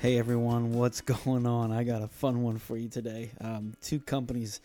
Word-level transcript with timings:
Hey 0.00 0.16
everyone, 0.16 0.74
what's 0.74 1.00
going 1.24 1.44
on? 1.44 1.72
I 1.72 1.82
got 1.82 2.02
a 2.02 2.06
fun 2.06 2.44
one 2.44 2.58
for 2.58 2.76
you 2.76 2.88
today. 2.88 3.32
Um, 3.40 3.74
two 3.82 3.98
companies 3.98 4.60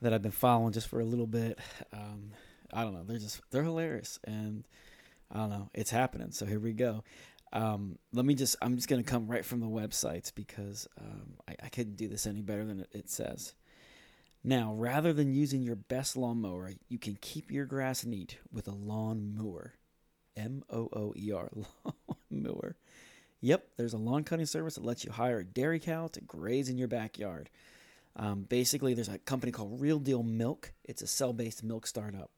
that 0.00 0.14
I've 0.14 0.22
been 0.22 0.30
following 0.30 0.72
just 0.72 0.86
for 0.86 1.00
a 1.00 1.04
little 1.04 1.26
bit. 1.26 1.58
Um, 1.92 2.30
I 2.72 2.84
don't 2.84 2.94
know, 2.94 3.02
they're 3.02 3.18
just 3.18 3.40
they're 3.50 3.64
hilarious, 3.64 4.20
and 4.22 4.62
I 5.32 5.38
don't 5.38 5.50
know, 5.50 5.68
it's 5.74 5.90
happening. 5.90 6.30
So 6.30 6.46
here 6.46 6.60
we 6.60 6.74
go. 6.74 7.02
Um, 7.52 7.98
let 8.12 8.24
me 8.24 8.36
just 8.36 8.54
I'm 8.62 8.76
just 8.76 8.86
gonna 8.86 9.02
come 9.02 9.26
right 9.26 9.44
from 9.44 9.58
the 9.58 9.66
websites 9.66 10.32
because 10.32 10.86
um, 11.00 11.34
I, 11.48 11.56
I 11.64 11.68
couldn't 11.68 11.96
do 11.96 12.06
this 12.06 12.24
any 12.24 12.40
better 12.40 12.64
than 12.64 12.86
it, 12.92 13.10
says. 13.10 13.54
Now, 14.44 14.74
rather 14.74 15.12
than 15.12 15.34
using 15.34 15.64
your 15.64 15.74
best 15.74 16.16
lawnmower, 16.16 16.70
you 16.88 17.00
can 17.00 17.18
keep 17.20 17.50
your 17.50 17.66
grass 17.66 18.04
neat 18.04 18.38
with 18.52 18.68
a 18.68 18.72
lawn 18.72 19.34
mooer. 19.36 19.72
M 20.36 20.62
O 20.70 20.88
O 20.92 21.14
E 21.16 21.32
R, 21.32 21.50
lawn 21.84 21.96
mooer. 22.30 22.76
Yep, 23.42 23.70
there's 23.76 23.92
a 23.92 23.98
lawn 23.98 24.22
cutting 24.22 24.46
service 24.46 24.76
that 24.76 24.84
lets 24.84 25.04
you 25.04 25.10
hire 25.10 25.40
a 25.40 25.44
dairy 25.44 25.80
cow 25.80 26.06
to 26.06 26.20
graze 26.20 26.68
in 26.68 26.78
your 26.78 26.86
backyard. 26.86 27.50
Um, 28.14 28.42
basically, 28.42 28.94
there's 28.94 29.08
a 29.08 29.18
company 29.18 29.50
called 29.50 29.80
Real 29.80 29.98
Deal 29.98 30.22
Milk. 30.22 30.72
It's 30.84 31.02
a 31.02 31.08
cell 31.08 31.32
based 31.32 31.64
milk 31.64 31.88
startup. 31.88 32.30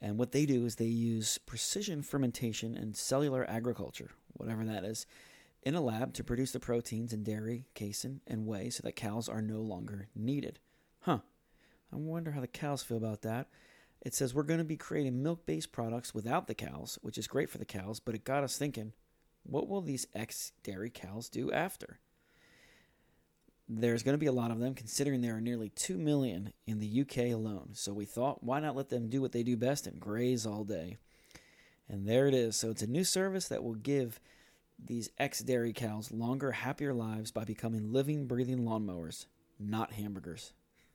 And 0.00 0.18
what 0.18 0.30
they 0.30 0.46
do 0.46 0.64
is 0.64 0.76
they 0.76 0.84
use 0.84 1.38
precision 1.38 2.02
fermentation 2.02 2.76
and 2.76 2.96
cellular 2.96 3.44
agriculture, 3.48 4.10
whatever 4.34 4.64
that 4.64 4.84
is, 4.84 5.06
in 5.64 5.74
a 5.74 5.80
lab 5.80 6.14
to 6.14 6.24
produce 6.24 6.52
the 6.52 6.60
proteins 6.60 7.12
in 7.12 7.24
dairy, 7.24 7.66
casein, 7.74 8.20
and 8.26 8.46
whey 8.46 8.70
so 8.70 8.82
that 8.82 8.96
cows 8.96 9.28
are 9.28 9.42
no 9.42 9.60
longer 9.60 10.08
needed. 10.14 10.60
Huh. 11.00 11.18
I 11.92 11.96
wonder 11.96 12.30
how 12.30 12.40
the 12.40 12.46
cows 12.46 12.82
feel 12.82 12.96
about 12.96 13.22
that. 13.22 13.48
It 14.00 14.14
says 14.14 14.34
we're 14.34 14.42
going 14.44 14.58
to 14.58 14.64
be 14.64 14.76
creating 14.76 15.22
milk 15.22 15.46
based 15.46 15.72
products 15.72 16.14
without 16.14 16.46
the 16.46 16.54
cows, 16.54 16.98
which 17.02 17.18
is 17.18 17.26
great 17.26 17.50
for 17.50 17.58
the 17.58 17.64
cows, 17.64 17.98
but 17.98 18.14
it 18.14 18.24
got 18.24 18.44
us 18.44 18.56
thinking 18.56 18.92
what 19.42 19.68
will 19.68 19.80
these 19.80 20.06
ex 20.14 20.52
dairy 20.62 20.90
cows 20.90 21.28
do 21.28 21.50
after? 21.52 21.98
There's 23.68 24.02
going 24.02 24.14
to 24.14 24.18
be 24.18 24.26
a 24.26 24.32
lot 24.32 24.50
of 24.50 24.58
them, 24.58 24.74
considering 24.74 25.20
there 25.22 25.36
are 25.36 25.40
nearly 25.40 25.70
2 25.70 25.96
million 25.96 26.52
in 26.66 26.78
the 26.78 27.00
UK 27.00 27.32
alone. 27.32 27.70
So 27.72 27.92
we 27.92 28.04
thought, 28.04 28.42
why 28.42 28.60
not 28.60 28.76
let 28.76 28.90
them 28.90 29.08
do 29.08 29.22
what 29.22 29.32
they 29.32 29.42
do 29.42 29.56
best 29.56 29.86
and 29.86 30.00
graze 30.00 30.44
all 30.44 30.64
day? 30.64 30.98
And 31.88 32.06
there 32.06 32.26
it 32.26 32.34
is. 32.34 32.56
So 32.56 32.70
it's 32.70 32.82
a 32.82 32.86
new 32.86 33.04
service 33.04 33.48
that 33.48 33.62
will 33.62 33.74
give 33.74 34.20
these 34.84 35.10
ex 35.18 35.40
dairy 35.40 35.72
cows 35.72 36.10
longer, 36.10 36.52
happier 36.52 36.92
lives 36.92 37.30
by 37.30 37.44
becoming 37.44 37.92
living, 37.92 38.26
breathing 38.26 38.60
lawnmowers, 38.64 39.26
not 39.58 39.92
hamburgers. 39.92 40.52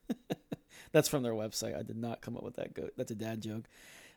That's 0.91 1.07
from 1.07 1.23
their 1.23 1.33
website. 1.33 1.77
I 1.77 1.83
did 1.83 1.97
not 1.97 2.21
come 2.21 2.35
up 2.37 2.43
with 2.43 2.55
that. 2.57 2.73
Go- 2.73 2.89
That's 2.97 3.11
a 3.11 3.15
dad 3.15 3.41
joke. 3.41 3.63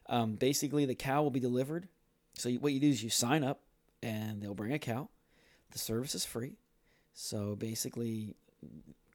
Um, 0.06 0.34
basically, 0.34 0.86
the 0.86 0.94
cow 0.94 1.22
will 1.22 1.30
be 1.30 1.40
delivered. 1.40 1.88
So 2.34 2.48
you, 2.48 2.58
what 2.60 2.72
you 2.72 2.80
do 2.80 2.88
is 2.88 3.02
you 3.02 3.10
sign 3.10 3.44
up 3.44 3.60
and 4.02 4.42
they'll 4.42 4.54
bring 4.54 4.72
a 4.72 4.78
cow. 4.78 5.08
The 5.72 5.78
service 5.78 6.14
is 6.14 6.24
free. 6.24 6.56
So 7.12 7.56
basically, 7.56 8.36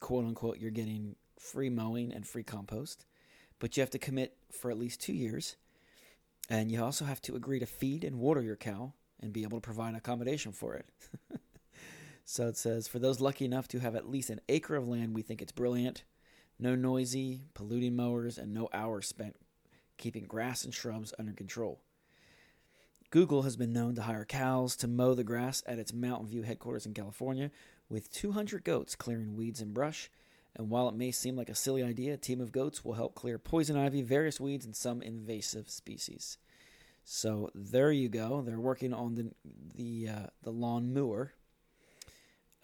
quote 0.00 0.24
unquote, 0.24 0.58
you're 0.58 0.70
getting 0.70 1.16
free 1.38 1.70
mowing 1.70 2.12
and 2.12 2.26
free 2.26 2.42
compost, 2.42 3.04
but 3.58 3.76
you 3.76 3.80
have 3.80 3.90
to 3.90 3.98
commit 3.98 4.36
for 4.50 4.70
at 4.70 4.78
least 4.78 5.00
two 5.00 5.12
years. 5.12 5.56
And 6.48 6.70
you 6.70 6.82
also 6.82 7.04
have 7.04 7.20
to 7.22 7.34
agree 7.34 7.58
to 7.58 7.66
feed 7.66 8.04
and 8.04 8.18
water 8.18 8.42
your 8.42 8.56
cow 8.56 8.92
and 9.20 9.32
be 9.32 9.42
able 9.42 9.58
to 9.58 9.64
provide 9.64 9.94
accommodation 9.94 10.52
for 10.52 10.74
it. 10.74 10.86
so 12.24 12.46
it 12.46 12.56
says 12.56 12.86
for 12.86 12.98
those 12.98 13.20
lucky 13.20 13.44
enough 13.44 13.66
to 13.68 13.80
have 13.80 13.96
at 13.96 14.08
least 14.08 14.30
an 14.30 14.40
acre 14.48 14.76
of 14.76 14.86
land, 14.86 15.14
we 15.14 15.22
think 15.22 15.42
it's 15.42 15.52
brilliant. 15.52 16.04
No 16.58 16.74
noisy, 16.74 17.42
polluting 17.54 17.96
mowers, 17.96 18.38
and 18.38 18.54
no 18.54 18.68
hours 18.72 19.06
spent 19.06 19.36
keeping 19.98 20.24
grass 20.24 20.64
and 20.64 20.72
shrubs 20.72 21.12
under 21.18 21.32
control. 21.32 21.80
Google 23.10 23.42
has 23.42 23.56
been 23.56 23.72
known 23.72 23.94
to 23.94 24.02
hire 24.02 24.24
cows 24.24 24.76
to 24.76 24.88
mow 24.88 25.14
the 25.14 25.24
grass 25.24 25.62
at 25.66 25.78
its 25.78 25.92
Mountain 25.92 26.28
View 26.28 26.42
headquarters 26.42 26.86
in 26.86 26.94
California, 26.94 27.50
with 27.88 28.12
200 28.12 28.64
goats 28.64 28.96
clearing 28.96 29.36
weeds 29.36 29.60
and 29.60 29.72
brush. 29.72 30.10
And 30.56 30.70
while 30.70 30.88
it 30.88 30.94
may 30.94 31.10
seem 31.12 31.36
like 31.36 31.50
a 31.50 31.54
silly 31.54 31.82
idea, 31.82 32.14
a 32.14 32.18
team 32.18 32.40
of 32.40 32.50
goats 32.50 32.84
will 32.84 32.94
help 32.94 33.14
clear 33.14 33.38
poison 33.38 33.76
ivy, 33.76 34.02
various 34.02 34.40
weeds, 34.40 34.64
and 34.64 34.74
some 34.74 35.02
invasive 35.02 35.68
species. 35.70 36.38
So 37.04 37.50
there 37.54 37.92
you 37.92 38.08
go. 38.08 38.42
They're 38.42 38.58
working 38.58 38.92
on 38.92 39.14
the 39.14 39.30
the 39.74 40.08
uh, 40.08 40.26
the 40.42 40.50
lawn 40.50 40.92
mower. 40.92 41.34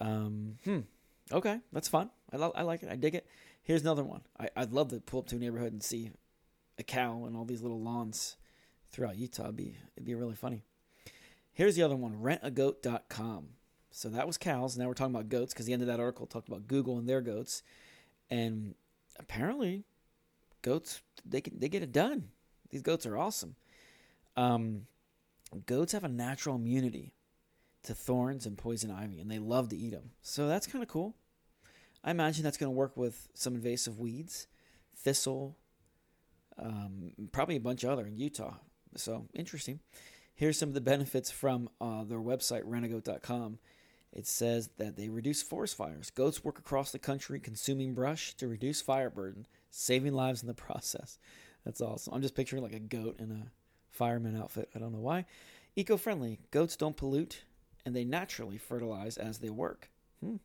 Um, 0.01 0.59
hmm. 0.65 0.81
Okay, 1.31 1.61
that's 1.73 1.89
fun. 1.89 2.11
I, 2.33 2.37
lo- 2.37 2.53
I 2.57 2.63
like 2.63 2.83
it. 2.83 2.89
I 2.91 2.97
dig 2.97 3.15
it. 3.15 3.27
Here's 3.63 3.83
another 3.83 4.03
one. 4.03 4.23
I, 4.41 4.49
I'd 4.57 4.73
love 4.73 4.89
to 4.89 5.01
pull 5.01 5.21
up 5.21 5.29
to 5.29 5.37
a 5.37 5.39
neighborhood 5.39 5.73
and 5.73 5.83
see 5.83 6.11
a 6.79 6.83
cow 6.83 7.25
and 7.25 7.37
all 7.37 7.45
these 7.45 7.63
little 7.63 7.81
lawns 7.81 8.37
throughout 8.93 9.17
Utah. 9.17 9.45
It'd 9.45 9.57
be, 9.57 9.77
it'd 9.97 10.07
be 10.07 10.15
really 10.15 10.35
funny. 10.35 10.63
Here's 11.53 11.77
the 11.77 11.83
other 11.83 11.97
one 11.97 12.21
rentagoat.com. 12.21 13.49
So 13.91 14.09
that 14.09 14.27
was 14.27 14.39
cows. 14.39 14.79
Now 14.79 14.87
we're 14.87 14.95
talking 14.95 15.15
about 15.15 15.29
goats 15.29 15.53
because 15.53 15.67
the 15.67 15.73
end 15.73 15.83
of 15.83 15.89
that 15.89 16.01
article 16.01 16.27
talked 16.27 16.49
about 16.49 16.67
Google 16.67 16.99
and 16.99 17.09
their 17.09 17.21
goats. 17.21 17.63
And 18.31 18.75
apparently, 19.19 19.85
goats, 20.63 21.03
they, 21.27 21.43
can, 21.43 21.59
they 21.59 21.69
get 21.69 21.83
it 21.83 21.93
done. 21.93 22.29
These 22.71 22.83
goats 22.83 23.05
are 23.05 23.19
awesome. 23.19 23.57
Um, 24.37 24.87
goats 25.67 25.93
have 25.93 26.05
a 26.05 26.09
natural 26.09 26.57
immunity 26.57 27.13
to 27.83 27.95
thorns 27.95 28.47
and 28.47 28.57
poison 28.57 28.91
ivy, 28.91 29.21
and 29.21 29.31
they 29.31 29.39
love 29.39 29.69
to 29.71 29.77
eat 29.77 29.91
them. 29.91 30.13
So 30.23 30.49
that's 30.49 30.67
kind 30.67 30.83
of 30.83 30.89
cool. 30.89 31.15
I 32.03 32.11
imagine 32.11 32.45
that's 32.45 32.57
going 32.57 32.73
to 32.73 32.77
work 32.77 32.97
with 32.97 33.29
some 33.35 33.55
invasive 33.55 33.99
weeds, 33.99 34.47
thistle, 34.97 35.57
um, 36.59 37.13
probably 37.33 37.57
a 37.57 37.61
bunch 37.61 37.85
of 37.85 37.91
other 37.91 38.07
in 38.07 38.17
Utah. 38.17 38.55
So 38.97 39.27
interesting. 39.35 39.81
Here's 40.35 40.59
some 40.59 40.71
of 40.71 40.75
the 40.75 40.81
benefits 40.81 41.31
from 41.31 41.69
uh, 41.81 42.05
their 42.05 42.19
website, 42.19 42.63
rentagoat.com. 42.65 43.59
It 44.13 44.27
says 44.27 44.71
that 44.77 44.97
they 44.97 45.09
reduce 45.09 45.43
forest 45.43 45.77
fires. 45.77 46.11
Goats 46.11 46.45
work 46.45 46.59
across 46.59 46.91
the 46.91 46.99
country 46.99 47.41
consuming 47.41 47.95
brush 47.95 48.35
to 48.35 48.49
reduce 48.49 48.83
fire 48.83 49.11
burden, 49.11 49.47
saving 49.71 50.13
lives 50.13 50.43
in 50.43 50.49
the 50.49 50.55
process. 50.55 51.19
That's 51.65 51.81
awesome. 51.81 52.15
I'm 52.15 52.23
just 52.23 52.35
picturing 52.35 52.63
like 52.63 52.75
a 52.75 52.81
goat 52.81 53.17
in 53.19 53.31
a 53.31 53.51
fireman 53.91 54.37
outfit. 54.37 54.69
I 54.75 54.79
don't 54.79 54.93
know 54.93 54.99
why. 54.99 55.27
Eco 55.77 55.97
friendly. 55.97 56.41
Goats 56.51 56.77
don't 56.77 56.97
pollute 56.97 57.45
and 57.85 57.97
they 57.97 58.05
naturally 58.05 58.59
fertilize 58.59 59.17
as 59.17 59.39
they 59.39 59.51
work. 59.51 59.91
Hmm. 60.23 60.37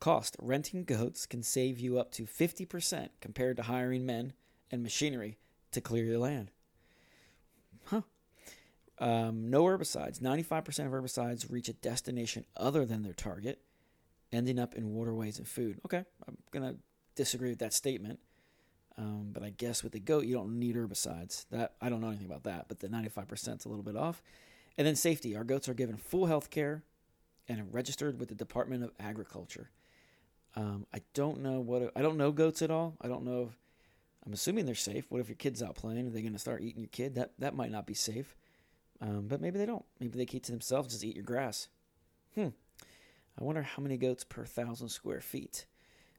Cost 0.00 0.36
renting 0.40 0.84
goats 0.84 1.26
can 1.26 1.42
save 1.42 1.78
you 1.78 1.98
up 1.98 2.10
to 2.12 2.24
50% 2.24 3.08
compared 3.20 3.56
to 3.56 3.64
hiring 3.64 4.04
men 4.04 4.32
and 4.70 4.82
machinery 4.82 5.38
to 5.70 5.80
clear 5.80 6.04
your 6.04 6.18
land. 6.18 6.50
Huh. 7.84 8.02
Um, 8.98 9.50
no 9.50 9.64
herbicides. 9.64 10.20
95% 10.20 10.86
of 10.86 10.92
herbicides 10.92 11.50
reach 11.50 11.68
a 11.68 11.72
destination 11.72 12.44
other 12.56 12.84
than 12.84 13.02
their 13.02 13.14
target, 13.14 13.60
ending 14.32 14.58
up 14.58 14.74
in 14.74 14.94
waterways 14.94 15.38
and 15.38 15.48
food. 15.48 15.80
Okay, 15.84 16.04
I'm 16.28 16.36
going 16.50 16.72
to 16.72 16.78
disagree 17.14 17.50
with 17.50 17.58
that 17.60 17.72
statement. 17.72 18.20
Um, 18.98 19.30
but 19.32 19.42
I 19.42 19.50
guess 19.50 19.82
with 19.82 19.92
the 19.92 20.00
goat, 20.00 20.26
you 20.26 20.34
don't 20.34 20.58
need 20.58 20.76
herbicides. 20.76 21.46
That 21.50 21.74
I 21.80 21.88
don't 21.88 22.00
know 22.00 22.08
anything 22.08 22.26
about 22.26 22.44
that, 22.44 22.66
but 22.68 22.80
the 22.80 22.88
95% 22.88 23.58
is 23.58 23.64
a 23.64 23.68
little 23.68 23.82
bit 23.82 23.96
off. 23.96 24.22
And 24.78 24.86
then 24.86 24.96
safety. 24.96 25.36
Our 25.36 25.44
goats 25.44 25.68
are 25.68 25.74
given 25.74 25.96
full 25.96 26.26
health 26.26 26.50
care 26.50 26.82
and 27.48 27.60
are 27.60 27.66
registered 27.70 28.20
with 28.20 28.28
the 28.28 28.34
Department 28.34 28.84
of 28.84 28.92
Agriculture. 29.00 29.70
Um, 30.54 30.86
I 30.94 31.00
don't 31.14 31.40
know 31.40 31.60
what 31.60 31.92
I 31.96 32.02
don't 32.02 32.18
know 32.18 32.30
goats 32.30 32.62
at 32.62 32.70
all. 32.70 32.94
I 33.00 33.08
don't 33.08 33.24
know. 33.24 33.48
If, 33.50 33.58
I'm 34.24 34.32
assuming 34.32 34.66
they're 34.66 34.74
safe. 34.74 35.06
What 35.08 35.20
if 35.20 35.28
your 35.28 35.36
kid's 35.36 35.62
out 35.62 35.74
playing? 35.74 36.06
Are 36.06 36.10
they 36.10 36.22
going 36.22 36.32
to 36.32 36.38
start 36.38 36.62
eating 36.62 36.80
your 36.80 36.88
kid? 36.88 37.14
That 37.16 37.32
that 37.38 37.54
might 37.54 37.72
not 37.72 37.86
be 37.86 37.94
safe. 37.94 38.36
Um, 39.00 39.26
but 39.26 39.40
maybe 39.40 39.58
they 39.58 39.66
don't. 39.66 39.84
Maybe 39.98 40.16
they 40.16 40.26
keep 40.26 40.44
to 40.44 40.52
themselves, 40.52 40.92
just 40.92 41.04
eat 41.04 41.16
your 41.16 41.24
grass. 41.24 41.68
Hmm. 42.36 42.48
I 43.38 43.44
wonder 43.44 43.62
how 43.62 43.82
many 43.82 43.96
goats 43.96 44.24
per 44.24 44.44
thousand 44.44 44.90
square 44.90 45.20
feet. 45.20 45.66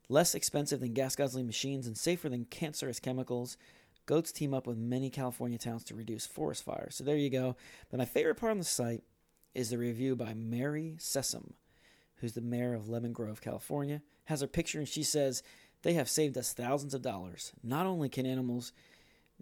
Less 0.09 0.35
expensive 0.35 0.81
than 0.81 0.93
gas 0.93 1.15
guzzling 1.15 1.45
machines 1.45 1.87
and 1.87 1.97
safer 1.97 2.27
than 2.27 2.45
cancerous 2.45 2.99
chemicals. 2.99 3.57
Goats 4.05 4.33
team 4.33 4.53
up 4.53 4.67
with 4.67 4.77
many 4.77 5.09
California 5.09 5.57
towns 5.57 5.85
to 5.85 5.95
reduce 5.95 6.25
forest 6.25 6.63
fires. 6.63 6.95
So 6.95 7.05
there 7.05 7.15
you 7.15 7.29
go. 7.29 7.55
But 7.89 7.99
my 7.99 8.05
favorite 8.05 8.35
part 8.35 8.51
on 8.51 8.57
the 8.57 8.65
site 8.65 9.03
is 9.55 9.69
the 9.69 9.77
review 9.77 10.17
by 10.17 10.33
Mary 10.33 10.95
Sessom, 10.99 11.53
who's 12.15 12.33
the 12.33 12.41
mayor 12.41 12.73
of 12.73 12.89
Lemon 12.89 13.13
Grove, 13.13 13.39
California. 13.39 14.01
Has 14.25 14.41
her 14.41 14.47
picture 14.47 14.79
and 14.79 14.87
she 14.87 15.03
says, 15.03 15.41
they 15.83 15.93
have 15.93 16.09
saved 16.09 16.37
us 16.37 16.53
thousands 16.53 16.93
of 16.93 17.01
dollars. 17.01 17.51
Not 17.61 17.85
only 17.85 18.09
can 18.09 18.25
animals 18.25 18.73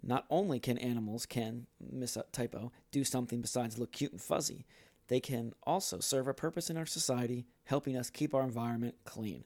not 0.04 0.26
only 0.30 0.58
can 0.58 0.78
animals 0.78 1.26
can 1.26 1.66
miss 1.80 2.16
a 2.16 2.24
typo 2.32 2.72
do 2.90 3.04
something 3.04 3.40
besides 3.40 3.78
look 3.78 3.92
cute 3.92 4.10
and 4.10 4.20
fuzzy, 4.20 4.66
they 5.06 5.20
can 5.20 5.52
also 5.62 6.00
serve 6.00 6.26
a 6.26 6.34
purpose 6.34 6.70
in 6.70 6.76
our 6.76 6.86
society, 6.86 7.46
helping 7.64 7.96
us 7.96 8.10
keep 8.10 8.34
our 8.34 8.42
environment 8.42 8.96
clean. 9.04 9.44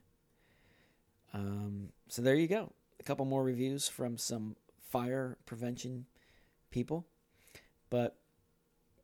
Um, 1.34 1.90
so 2.08 2.22
there 2.22 2.34
you 2.34 2.48
go. 2.48 2.72
A 2.98 3.02
couple 3.02 3.26
more 3.26 3.44
reviews 3.44 3.86
from 3.86 4.16
some 4.16 4.56
fire 4.88 5.36
prevention 5.44 6.06
people, 6.70 7.06
but 7.90 8.16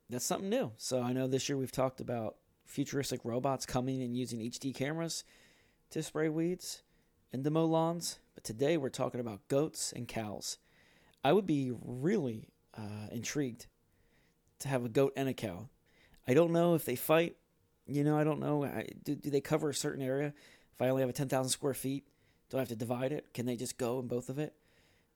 that's 0.09 0.25
something 0.25 0.49
new. 0.49 0.73
So 0.79 1.03
I 1.03 1.12
know 1.12 1.27
this 1.27 1.49
year 1.50 1.59
we've 1.59 1.73
talked 1.73 2.00
about 2.00 2.37
futuristic 2.65 3.21
robots 3.25 3.67
coming 3.67 4.03
and 4.03 4.17
using 4.17 4.41
HD 4.41 4.75
cameras 4.75 5.25
to 5.91 6.03
spray 6.03 6.31
weeds 6.31 6.83
and 7.32 7.44
to 7.44 7.50
mow 7.50 7.64
lawns, 7.64 8.19
but 8.34 8.44
today 8.44 8.76
we're 8.76 8.90
talking 8.90 9.20
about 9.20 9.49
goats 9.49 9.93
and 9.93 10.06
cows. 10.06 10.58
I 11.25 11.32
would 11.32 11.46
be 11.46 11.73
really 11.82 12.49
uh, 12.76 13.08
intrigued 13.11 13.67
to 14.61 14.69
have 14.69 14.84
a 14.84 14.88
goat 14.88 15.12
and 15.17 15.29
a 15.29 15.34
cow. 15.34 15.69
I 16.26 16.34
don't 16.34 16.52
know 16.52 16.75
if 16.75 16.84
they 16.84 16.96
fight. 16.96 17.37
you 17.87 18.05
know, 18.05 18.19
I 18.19 18.25
don't 18.25 18.40
know. 18.40 18.64
I, 18.64 18.88
do, 19.02 19.14
do 19.14 19.31
they 19.31 19.40
cover 19.40 19.70
a 19.70 19.75
certain 19.75 20.02
area? 20.02 20.34
If 20.75 20.82
I 20.82 20.88
only 20.88 21.02
have 21.02 21.11
a 21.11 21.14
10,000 21.14 21.50
square 21.50 21.75
feet, 21.75 22.05
do 22.50 22.58
I 22.58 22.61
have 22.61 22.69
to 22.69 22.76
divide 22.76 23.12
it? 23.12 23.32
Can 23.32 23.46
they 23.46 23.56
just 23.56 23.78
go 23.78 23.99
in 23.99 24.08
both 24.08 24.28
of 24.28 24.38
it? 24.38 24.55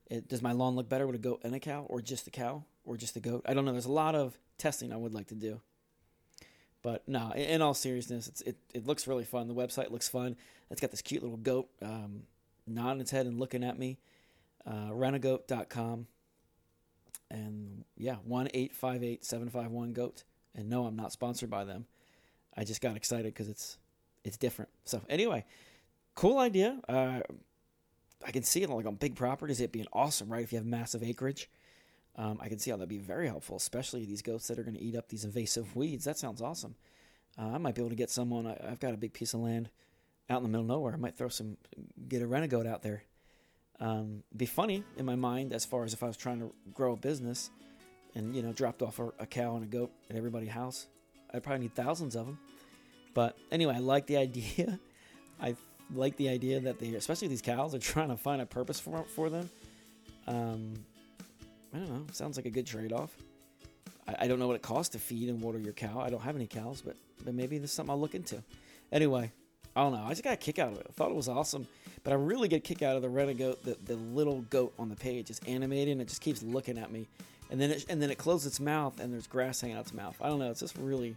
it? 0.06 0.28
Does 0.28 0.42
my 0.42 0.52
lawn 0.52 0.74
look 0.74 0.88
better 0.88 1.06
with 1.06 1.16
a 1.16 1.20
goat 1.20 1.40
and 1.44 1.54
a 1.54 1.60
cow, 1.60 1.84
or 1.88 2.00
just 2.00 2.24
the 2.24 2.30
cow, 2.30 2.64
or 2.84 2.96
just 2.96 3.14
the 3.14 3.20
goat? 3.20 3.44
I 3.46 3.54
don't 3.54 3.64
know. 3.64 3.72
There's 3.72 3.84
a 3.84 3.92
lot 3.92 4.14
of 4.14 4.38
testing 4.58 4.92
I 4.92 4.96
would 4.96 5.12
like 5.12 5.28
to 5.28 5.34
do. 5.34 5.60
But 6.86 7.02
no, 7.08 7.32
in 7.32 7.62
all 7.62 7.74
seriousness, 7.74 8.44
it, 8.46 8.58
it 8.72 8.86
looks 8.86 9.08
really 9.08 9.24
fun. 9.24 9.48
The 9.48 9.54
website 9.54 9.90
looks 9.90 10.08
fun. 10.08 10.36
It's 10.70 10.80
got 10.80 10.92
this 10.92 11.02
cute 11.02 11.20
little 11.20 11.36
goat 11.36 11.68
um, 11.82 12.22
nodding 12.64 13.00
its 13.00 13.10
head 13.10 13.26
and 13.26 13.40
looking 13.40 13.64
at 13.64 13.76
me. 13.76 13.98
Uh, 14.64 14.90
rentagoat.com. 14.92 16.06
And 17.28 17.84
yeah, 17.96 18.18
1 18.22 18.50
858 18.54 19.24
751 19.24 19.94
GOAT. 19.94 20.22
And 20.54 20.70
no, 20.70 20.86
I'm 20.86 20.94
not 20.94 21.10
sponsored 21.10 21.50
by 21.50 21.64
them. 21.64 21.86
I 22.56 22.62
just 22.62 22.80
got 22.80 22.94
excited 22.94 23.34
because 23.34 23.48
it's 23.48 23.78
it's 24.22 24.36
different. 24.36 24.70
So 24.84 25.02
anyway, 25.08 25.44
cool 26.14 26.38
idea. 26.38 26.78
Uh, 26.88 27.18
I 28.24 28.30
can 28.30 28.44
see 28.44 28.62
it 28.62 28.70
like 28.70 28.86
on 28.86 28.94
big 28.94 29.16
properties. 29.16 29.58
It'd 29.58 29.72
be 29.72 29.80
an 29.80 29.88
awesome, 29.92 30.28
right? 30.28 30.44
If 30.44 30.52
you 30.52 30.58
have 30.58 30.66
massive 30.66 31.02
acreage, 31.02 31.50
um, 32.16 32.38
I 32.40 32.48
can 32.48 32.58
see 32.58 32.70
how 32.70 32.76
that'd 32.76 32.88
be 32.88 32.98
very 32.98 33.28
helpful, 33.28 33.56
especially 33.56 34.04
these 34.04 34.22
goats 34.22 34.48
that 34.48 34.58
are 34.58 34.62
going 34.62 34.76
to 34.76 34.82
eat 34.82 34.96
up 34.96 35.08
these 35.08 35.24
invasive 35.24 35.76
weeds. 35.76 36.04
That 36.04 36.18
sounds 36.18 36.40
awesome. 36.40 36.74
Uh, 37.38 37.50
I 37.54 37.58
might 37.58 37.74
be 37.74 37.82
able 37.82 37.90
to 37.90 37.96
get 37.96 38.10
someone. 38.10 38.46
I, 38.46 38.56
have 38.68 38.80
got 38.80 38.94
a 38.94 38.96
big 38.96 39.12
piece 39.12 39.34
of 39.34 39.40
land 39.40 39.68
out 40.30 40.38
in 40.38 40.42
the 40.44 40.48
middle 40.48 40.62
of 40.62 40.68
nowhere. 40.68 40.94
I 40.94 40.96
might 40.96 41.16
throw 41.16 41.28
some, 41.28 41.58
get 42.08 42.22
a 42.22 42.26
rentagoat 42.26 42.66
out 42.66 42.82
there. 42.82 43.02
Um, 43.78 44.22
be 44.34 44.46
funny 44.46 44.82
in 44.96 45.04
my 45.04 45.16
mind 45.16 45.52
as 45.52 45.66
far 45.66 45.84
as 45.84 45.92
if 45.92 46.02
I 46.02 46.06
was 46.06 46.16
trying 46.16 46.40
to 46.40 46.52
grow 46.72 46.94
a 46.94 46.96
business, 46.96 47.50
and 48.14 48.34
you 48.34 48.40
know 48.40 48.52
dropped 48.52 48.80
off 48.80 48.98
a, 48.98 49.12
a 49.18 49.26
cow 49.26 49.56
and 49.56 49.64
a 49.64 49.66
goat 49.66 49.92
at 50.08 50.16
everybody's 50.16 50.50
house. 50.50 50.86
I'd 51.34 51.42
probably 51.42 51.64
need 51.64 51.74
thousands 51.74 52.16
of 52.16 52.24
them. 52.24 52.38
But 53.12 53.36
anyway, 53.52 53.74
I 53.74 53.80
like 53.80 54.06
the 54.06 54.16
idea. 54.16 54.80
I 55.38 55.56
like 55.94 56.16
the 56.16 56.30
idea 56.30 56.60
that 56.60 56.78
they, 56.78 56.94
especially 56.94 57.28
these 57.28 57.42
cows, 57.42 57.74
are 57.74 57.78
trying 57.78 58.08
to 58.08 58.16
find 58.16 58.40
a 58.40 58.46
purpose 58.46 58.80
for 58.80 59.04
for 59.14 59.28
them. 59.28 59.50
Um, 60.26 60.86
I 61.76 61.78
don't 61.80 61.90
know. 61.90 62.06
Sounds 62.12 62.36
like 62.38 62.46
a 62.46 62.50
good 62.50 62.66
trade 62.66 62.92
off. 62.92 63.14
I, 64.08 64.14
I, 64.20 64.28
don't 64.28 64.38
know 64.38 64.46
what 64.46 64.56
it 64.56 64.62
costs 64.62 64.92
to 64.92 64.98
feed 64.98 65.28
and 65.28 65.42
water 65.42 65.58
your 65.58 65.74
cow. 65.74 66.00
I 66.00 66.08
don't 66.08 66.22
have 66.22 66.36
any 66.36 66.46
cows, 66.46 66.80
but 66.80 66.96
but 67.24 67.34
maybe 67.34 67.58
there's 67.58 67.72
something 67.72 67.90
I'll 67.90 68.00
look 68.00 68.14
into. 68.14 68.42
Anyway, 68.92 69.30
I 69.74 69.82
don't 69.82 69.92
know. 69.92 70.02
I 70.04 70.10
just 70.10 70.22
got 70.22 70.32
a 70.32 70.36
kick 70.36 70.58
out 70.58 70.72
of 70.72 70.78
it. 70.78 70.86
I 70.88 70.92
thought 70.92 71.10
it 71.10 71.16
was 71.16 71.28
awesome, 71.28 71.66
but 72.02 72.12
I 72.12 72.16
really 72.16 72.48
get 72.48 72.56
a 72.56 72.60
kick 72.60 72.82
out 72.82 72.96
of 72.96 73.02
the 73.02 73.10
rentagoat. 73.10 73.62
The, 73.62 73.76
the 73.84 73.96
little 73.96 74.40
goat 74.42 74.72
on 74.78 74.88
the 74.88 74.96
page 74.96 75.28
is 75.28 75.40
animated 75.46 75.92
and 75.92 76.00
it 76.00 76.08
just 76.08 76.22
keeps 76.22 76.42
looking 76.42 76.78
at 76.78 76.90
me, 76.90 77.08
and 77.50 77.60
then 77.60 77.70
it, 77.70 77.84
and 77.90 78.00
then 78.00 78.10
it 78.10 78.16
closes 78.16 78.46
its 78.46 78.60
mouth 78.60 78.98
and 79.00 79.12
there's 79.12 79.26
grass 79.26 79.60
hanging 79.60 79.76
out 79.76 79.82
its 79.82 79.92
mouth. 79.92 80.16
I 80.22 80.28
don't 80.28 80.38
know. 80.38 80.50
It's 80.50 80.60
just 80.60 80.78
really, 80.78 81.14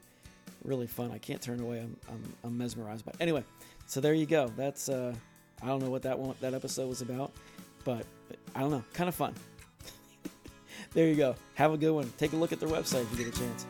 really 0.65 0.87
fun. 0.87 1.11
I 1.11 1.19
can't 1.19 1.41
turn 1.41 1.61
away. 1.61 1.79
I'm 1.79 1.95
I'm, 2.09 2.33
I'm 2.43 2.57
mesmerized 2.57 3.05
by. 3.05 3.13
Anyway, 3.21 3.45
so 3.85 4.01
there 4.01 4.13
you 4.13 4.25
go. 4.25 4.51
That's 4.57 4.89
uh, 4.89 5.13
I 5.61 5.67
don't 5.67 5.81
know 5.81 5.89
what 5.89 6.01
that 6.01 6.19
one 6.19 6.35
that 6.41 6.53
episode 6.53 6.89
was 6.89 7.01
about, 7.01 7.31
but 7.85 8.05
I 8.55 8.59
don't 8.59 8.71
know. 8.71 8.83
Kind 8.93 9.07
of 9.07 9.15
fun 9.15 9.35
there 10.93 11.07
you 11.07 11.15
go. 11.15 11.35
Have 11.55 11.73
a 11.73 11.77
good 11.77 11.91
one. 11.91 12.11
Take 12.17 12.33
a 12.33 12.35
look 12.35 12.51
at 12.51 12.59
their 12.59 12.69
website 12.69 13.03
if 13.03 13.11
you 13.11 13.25
get 13.25 13.35
a 13.35 13.39
chance. 13.39 13.65